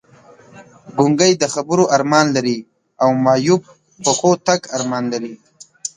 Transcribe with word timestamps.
ګونګی 0.97 1.31
د 1.37 1.43
خبرو 1.53 1.83
ارمان 1.95 2.27
لري 2.35 2.57
او 3.03 3.09
معیوب 3.25 3.61
پښو 4.03 4.31
تګ 4.47 4.59
ارمان 4.77 5.03
لري! 5.13 5.33